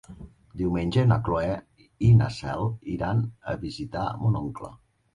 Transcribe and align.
Diumenge 0.61 1.03
na 1.11 1.17
Cloè 1.27 1.51
i 2.09 2.11
na 2.23 2.31
Cel 2.41 2.67
iran 2.97 3.25
a 3.55 3.59
visitar 3.71 4.11
mon 4.27 4.45
oncle. 4.47 4.77